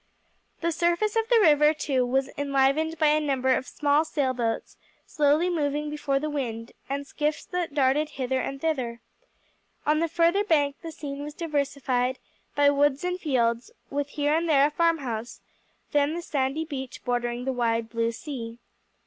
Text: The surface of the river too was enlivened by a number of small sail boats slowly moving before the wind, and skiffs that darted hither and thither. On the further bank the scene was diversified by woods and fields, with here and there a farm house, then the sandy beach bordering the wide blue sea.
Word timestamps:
The 0.61 0.71
surface 0.71 1.15
of 1.15 1.29
the 1.29 1.39
river 1.39 1.75
too 1.75 2.03
was 2.07 2.31
enlivened 2.35 2.97
by 2.97 3.09
a 3.09 3.19
number 3.21 3.53
of 3.53 3.67
small 3.67 4.03
sail 4.03 4.33
boats 4.33 4.75
slowly 5.05 5.47
moving 5.47 5.91
before 5.91 6.17
the 6.19 6.27
wind, 6.27 6.71
and 6.89 7.05
skiffs 7.05 7.45
that 7.45 7.75
darted 7.75 8.09
hither 8.17 8.39
and 8.41 8.59
thither. 8.59 8.99
On 9.85 9.99
the 9.99 10.07
further 10.07 10.43
bank 10.43 10.77
the 10.81 10.91
scene 10.91 11.21
was 11.21 11.35
diversified 11.35 12.17
by 12.55 12.71
woods 12.71 13.03
and 13.03 13.19
fields, 13.19 13.69
with 13.91 14.07
here 14.09 14.33
and 14.33 14.49
there 14.49 14.65
a 14.65 14.71
farm 14.71 14.97
house, 14.97 15.39
then 15.91 16.15
the 16.15 16.23
sandy 16.23 16.65
beach 16.65 17.05
bordering 17.05 17.45
the 17.45 17.53
wide 17.53 17.87
blue 17.87 18.11
sea. 18.11 18.57